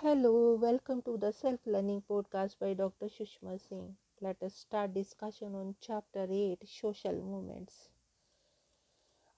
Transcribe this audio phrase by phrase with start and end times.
[0.00, 3.06] Hello, welcome to the Self Learning Podcast by Dr.
[3.06, 3.96] Sushma Singh.
[4.20, 7.88] Let us start discussion on Chapter 8 Social Movements.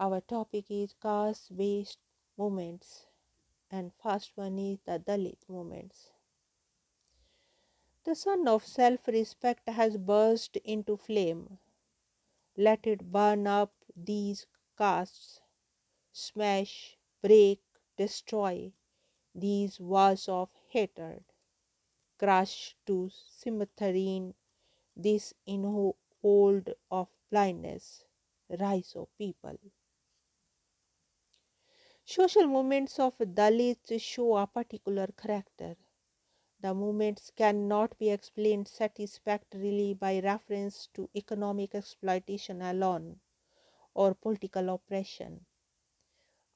[0.00, 1.98] Our topic is caste based
[2.38, 3.04] movements,
[3.70, 6.12] and first one is the Dalit movements.
[8.02, 11.60] The sun of self respect has burst into flame.
[12.56, 14.46] Let it burn up these
[14.76, 15.40] castes,
[16.12, 17.62] smash, break,
[17.96, 18.72] destroy
[19.40, 21.24] these walls of hatred
[22.18, 24.34] crush to symmetry
[24.96, 25.34] this
[26.22, 28.04] hold of blindness,
[28.60, 29.58] rise of people.
[32.04, 35.76] Social movements of Dalits show a particular character.
[36.60, 43.20] The movements cannot be explained satisfactorily by reference to economic exploitation alone
[43.94, 45.46] or political oppression,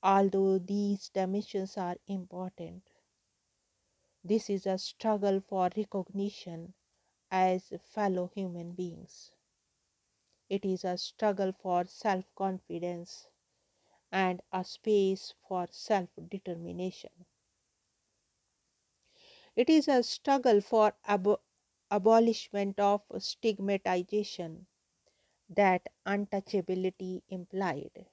[0.03, 2.85] although these dimensions are important.
[4.25, 6.75] This is a struggle for recognition
[7.31, 9.33] as fellow human beings.
[10.49, 13.27] It is a struggle for self confidence
[14.13, 17.27] and a space for self determination.
[19.57, 21.41] It is a struggle for ab-
[21.91, 24.67] abolishment of stigmatization
[25.49, 28.07] that untouchability implied.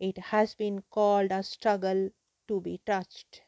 [0.00, 2.10] It has been called a struggle
[2.48, 3.42] to be touched.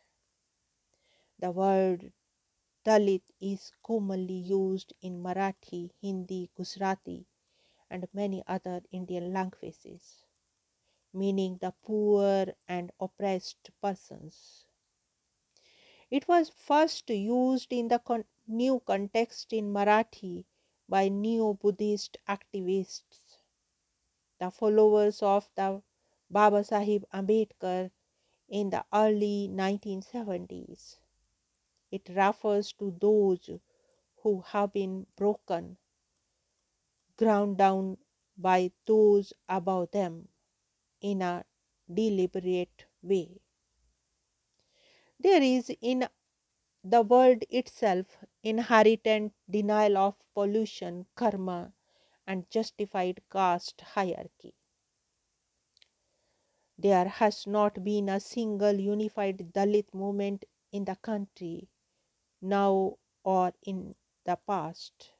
[1.39, 2.15] The word
[2.85, 7.27] Dalit is commonly used in Marathi, Hindi, Gujarati,
[7.91, 10.25] and many other Indian languages,
[11.13, 14.67] meaning the poor and oppressed persons.
[16.13, 20.47] It was first used in the con- new context in Marathi
[20.89, 23.39] by neo Buddhist activists,
[24.39, 25.83] the followers of the
[26.33, 27.91] Baba Sahib Ambedkar
[28.49, 30.97] in the early 1970s.
[31.91, 33.51] It refers to those
[34.23, 35.77] who have been broken,
[37.19, 37.99] ground down
[38.39, 40.29] by those above them
[41.03, 41.45] in a
[41.93, 43.43] deliberate way.
[45.21, 46.09] There is in
[46.83, 48.07] the world itself
[48.43, 51.75] inherent denial of pollution, karma,
[52.27, 54.55] and justified caste hierarchy.
[56.83, 61.71] There has not been a single unified Dalit movement in the country
[62.43, 63.95] now or in
[64.25, 65.13] the past.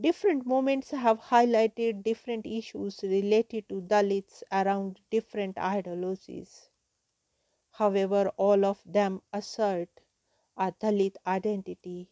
[0.00, 6.70] Different movements have highlighted different issues related to Dalits around different ideologies.
[7.70, 10.00] However, all of them assert
[10.56, 12.10] a Dalit identity,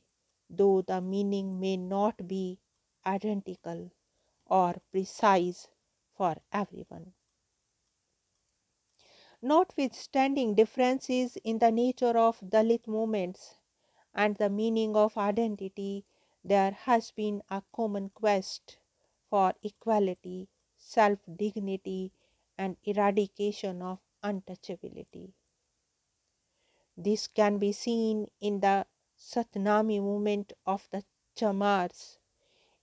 [0.49, 2.61] though the meaning may not be
[3.05, 3.91] identical
[4.47, 5.69] or precise
[6.13, 7.15] for everyone.
[9.45, 13.57] Notwithstanding differences in the nature of Dalit movements
[14.15, 16.07] and the meaning of identity,
[16.43, 18.79] there has been a common quest
[19.29, 22.11] for equality, self dignity,
[22.57, 25.35] and eradication of untouchability.
[26.97, 28.87] This can be seen in the
[29.19, 31.05] Satnami movement of the
[31.37, 32.17] Chamars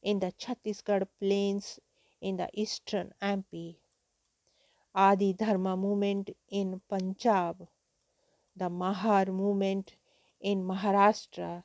[0.04, 1.80] in the Chhattisgarh plains
[2.22, 3.78] in the eastern MP
[4.94, 7.68] Adi Dharma movement in Punjab,
[8.56, 9.96] the Mahar movement
[10.42, 11.64] in Maharashtra,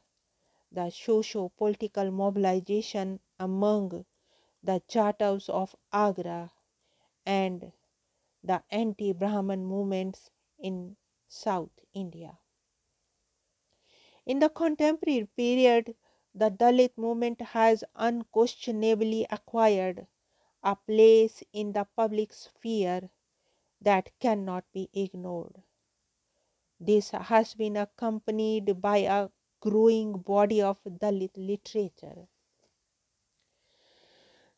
[0.70, 4.06] the socio political mobilization among
[4.62, 6.52] the Jatavs of Agra,
[7.24, 7.72] and
[8.44, 12.38] the anti Brahman movements in South India.
[14.24, 15.96] In the contemporary period,
[16.34, 20.06] the Dalit movement has unquestionably acquired
[20.62, 23.10] a place in the public sphere
[23.80, 25.62] that cannot be ignored.
[26.80, 29.28] This has been accompanied by a
[29.60, 32.28] growing body of Dalit literature.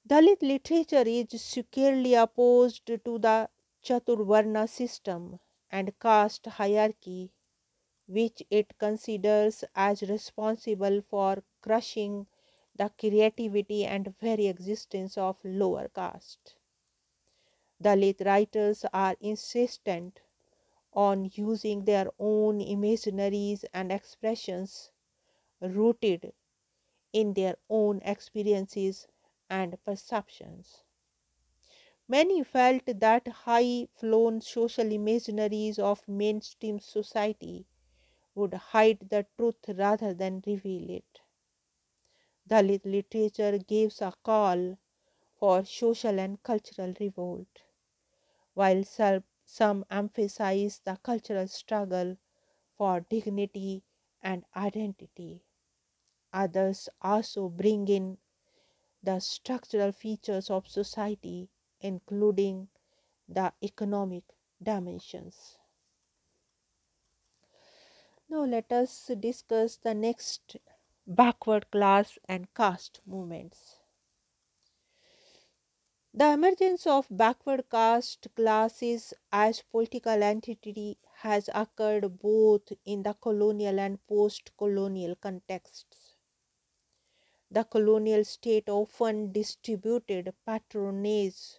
[0.05, 3.49] Dalit literature is securely opposed to the
[3.81, 5.39] Chaturvarna system
[5.71, 7.31] and caste hierarchy,
[8.07, 12.27] which it considers as responsible for crushing
[12.77, 16.57] the creativity and very existence of lower caste.
[17.83, 20.21] Dalit writers are insistent
[20.92, 24.91] on using their own imaginaries and expressions
[25.60, 26.33] rooted
[27.13, 29.09] in their own experiences
[29.51, 30.84] and perceptions.
[32.09, 37.69] Many felt that high flown social imaginaries of mainstream society
[38.34, 41.21] would hide the truth rather than reveal it.
[42.48, 44.77] Dalit literature gives a call
[45.36, 47.63] for social and cultural revolt
[48.59, 48.84] while
[49.47, 52.16] some emphasize the cultural struggle
[52.77, 53.84] for dignity
[54.22, 55.45] and identity.
[56.33, 58.19] Others also bring in
[59.03, 61.51] the structural features of society,
[61.81, 62.69] including
[63.28, 64.25] the economic
[64.63, 65.59] dimensions.
[68.28, 70.57] Now, let us discuss the next
[71.07, 73.78] backward class and caste movements.
[76.13, 83.81] The emergence of backward caste classes as political entity has occurred both in the colonial
[83.81, 86.13] and post colonial contexts.
[87.51, 91.59] The colonial state often distributed patronage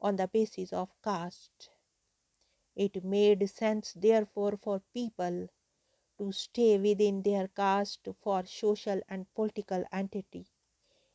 [0.00, 1.70] on the basis of caste.
[2.76, 5.48] It made sense, therefore, for people
[6.18, 10.48] to stay within their caste for social and political entity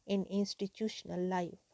[0.06, 1.67] in institutional life.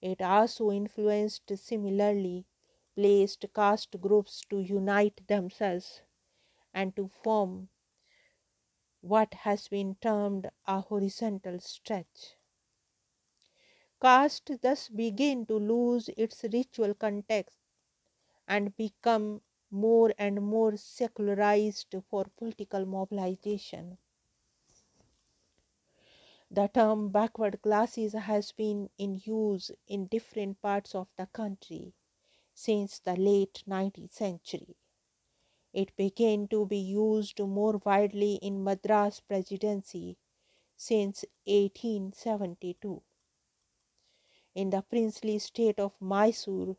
[0.00, 2.46] It also influenced similarly
[2.96, 6.02] placed caste groups to unite themselves
[6.74, 7.70] and to form
[9.00, 12.36] what has been termed a horizontal stretch.
[14.02, 17.60] Caste thus began to lose its ritual context
[18.48, 23.98] and become more and more secularized for political mobilization.
[26.50, 31.94] The term backward classes has been in use in different parts of the country
[32.54, 34.76] since the late 19th century.
[35.72, 40.18] It began to be used more widely in Madras Presidency
[40.76, 43.02] since 1872,
[44.54, 46.76] in the princely state of Mysore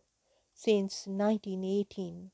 [0.54, 2.32] since 1918,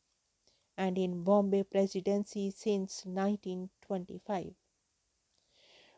[0.77, 4.55] and in Bombay Presidency since 1925.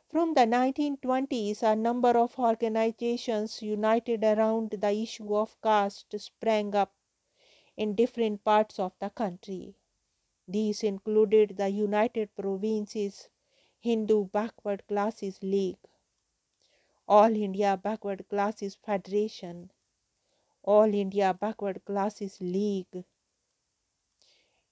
[0.10, 6.94] From the 1920s, a number of organizations united around the issue of caste sprang up
[7.76, 9.76] in different parts of the country.
[10.48, 13.28] These included the United Provinces
[13.80, 15.86] Hindu Backward Classes League,
[17.06, 19.72] All India Backward Classes Federation,
[20.64, 23.04] All India Backward Classes League.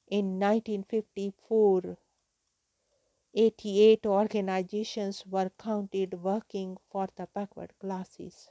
[0.07, 1.97] In 1954,
[3.35, 8.49] 88 organizations were counted working for the backward classes.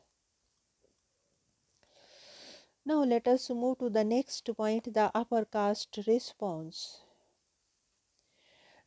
[2.84, 7.00] Now let us move to the next point the upper caste response.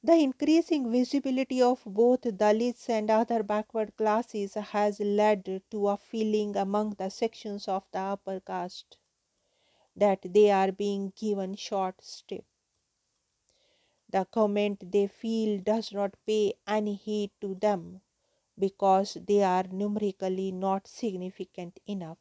[0.01, 6.55] The increasing visibility of both Dalits and other backward classes has led to a feeling
[6.55, 8.97] among the sections of the upper caste
[9.95, 12.47] that they are being given short shrift.
[14.09, 18.01] The comment they feel does not pay any heed to them
[18.59, 22.19] because they are numerically not significant enough.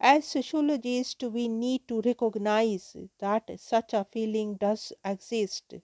[0.00, 5.74] As sociologists, we need to recognize that such a feeling does exist,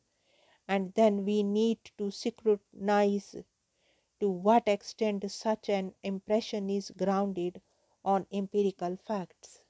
[0.69, 3.37] and then we need to scrutinize
[4.21, 7.63] to what extent such an impression is grounded
[8.05, 9.63] on empirical facts.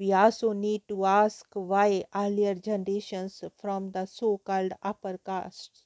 [0.00, 5.84] We also need to ask why earlier generations from the so called upper castes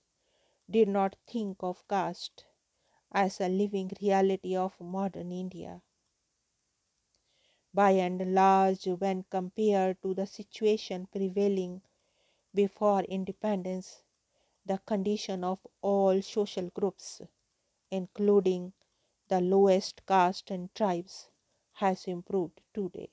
[0.71, 2.47] did not think of caste
[3.13, 5.83] as a living reality of modern India.
[7.75, 11.83] By and large, when compared to the situation prevailing
[12.55, 14.03] before independence,
[14.67, 17.23] the condition of all social groups,
[17.91, 18.75] including
[19.29, 21.31] the lowest caste and tribes,
[21.75, 23.11] has improved today.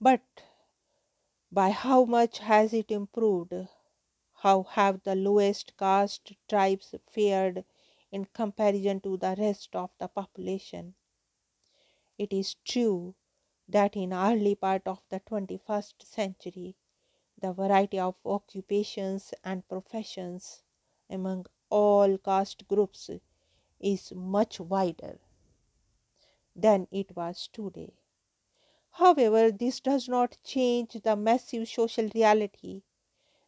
[0.00, 0.22] But
[1.52, 3.52] by how much has it improved?
[4.32, 7.66] How have the lowest caste tribes fared
[8.10, 10.94] in comparison to the rest of the population?
[12.18, 13.14] It is true
[13.66, 16.76] that in early part of the 21st century,
[17.38, 20.64] the variety of occupations and professions
[21.10, 23.10] among all caste groups
[23.80, 25.20] is much wider
[26.54, 27.97] than it was today.
[28.98, 32.82] However, this does not change the massive social reality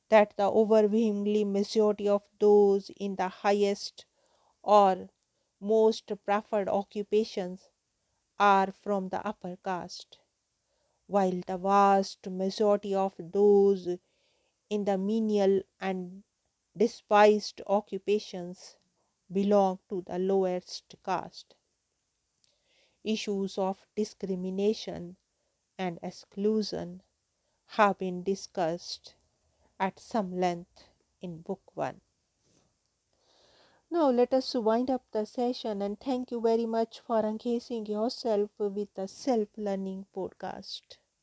[0.09, 4.07] that the overwhelmingly majority of those in the highest
[4.63, 5.11] or
[5.61, 7.69] most preferred occupations
[8.39, 10.19] are from the upper caste,
[11.09, 13.89] while the vast majority of those
[14.71, 16.23] in the menial and
[16.77, 18.77] despised occupations
[19.33, 21.57] belong to the lowest caste.
[23.05, 25.17] Issues of discrimination
[25.81, 27.03] and exclusion
[27.67, 29.15] have been discussed
[29.81, 30.89] at some length
[31.21, 32.03] in Book 1.
[33.91, 38.59] Now, let us wind up the session and thank you very much for engaging yourself
[38.59, 41.00] with the Self Learning Podcast.